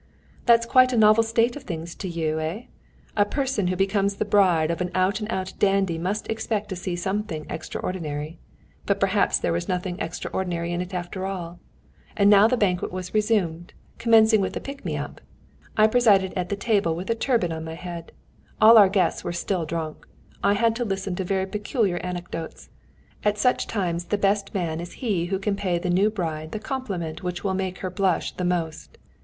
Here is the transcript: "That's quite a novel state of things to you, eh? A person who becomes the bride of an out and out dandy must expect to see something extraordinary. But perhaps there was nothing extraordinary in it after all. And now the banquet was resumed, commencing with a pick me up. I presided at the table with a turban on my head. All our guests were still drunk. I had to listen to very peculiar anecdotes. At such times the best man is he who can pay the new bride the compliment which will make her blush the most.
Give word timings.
"That's 0.47 0.65
quite 0.65 0.91
a 0.91 0.97
novel 0.97 1.21
state 1.21 1.55
of 1.55 1.61
things 1.65 1.93
to 1.97 2.07
you, 2.07 2.39
eh? 2.39 2.63
A 3.15 3.23
person 3.23 3.67
who 3.67 3.75
becomes 3.75 4.15
the 4.15 4.25
bride 4.25 4.71
of 4.71 4.81
an 4.81 4.89
out 4.95 5.19
and 5.19 5.31
out 5.31 5.53
dandy 5.59 5.99
must 5.99 6.27
expect 6.27 6.69
to 6.69 6.75
see 6.75 6.95
something 6.95 7.45
extraordinary. 7.51 8.39
But 8.87 8.99
perhaps 8.99 9.37
there 9.37 9.53
was 9.53 9.67
nothing 9.69 9.99
extraordinary 9.99 10.71
in 10.73 10.81
it 10.81 10.95
after 10.95 11.27
all. 11.27 11.59
And 12.17 12.31
now 12.31 12.47
the 12.47 12.57
banquet 12.57 12.91
was 12.91 13.13
resumed, 13.13 13.75
commencing 13.99 14.41
with 14.41 14.57
a 14.57 14.59
pick 14.59 14.83
me 14.83 14.97
up. 14.97 15.21
I 15.77 15.85
presided 15.85 16.33
at 16.33 16.49
the 16.49 16.55
table 16.55 16.95
with 16.95 17.11
a 17.11 17.13
turban 17.15 17.51
on 17.51 17.63
my 17.65 17.75
head. 17.75 18.11
All 18.59 18.79
our 18.79 18.89
guests 18.89 19.23
were 19.23 19.31
still 19.31 19.65
drunk. 19.65 20.07
I 20.43 20.53
had 20.53 20.75
to 20.77 20.83
listen 20.83 21.15
to 21.17 21.23
very 21.23 21.45
peculiar 21.45 21.97
anecdotes. 21.97 22.71
At 23.23 23.37
such 23.37 23.67
times 23.67 24.05
the 24.05 24.17
best 24.17 24.55
man 24.55 24.81
is 24.81 24.93
he 24.93 25.25
who 25.25 25.37
can 25.37 25.55
pay 25.55 25.77
the 25.77 25.91
new 25.91 26.09
bride 26.09 26.53
the 26.53 26.59
compliment 26.59 27.21
which 27.21 27.43
will 27.43 27.53
make 27.53 27.77
her 27.85 27.91
blush 27.91 28.31
the 28.35 28.43
most. 28.45 28.97